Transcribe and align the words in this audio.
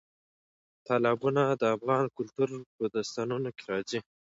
تالابونه 0.87 1.41
د 1.61 1.63
افغان 1.75 2.05
کلتور 2.17 2.49
په 2.77 2.83
داستانونو 2.93 3.49
کې 3.57 3.63
راځي. 3.71 3.99